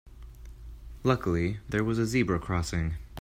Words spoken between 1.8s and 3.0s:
was a zebra crossing.